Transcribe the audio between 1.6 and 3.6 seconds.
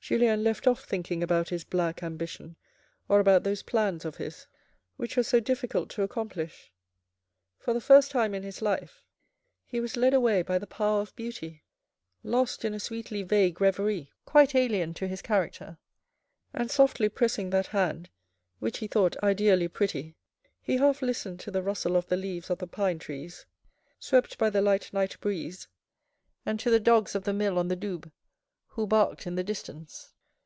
black ambition, or about